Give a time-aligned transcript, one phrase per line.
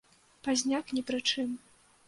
[0.47, 1.55] Пазняк ні пры чым.